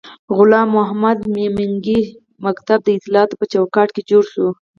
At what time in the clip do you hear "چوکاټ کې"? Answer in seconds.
3.53-4.01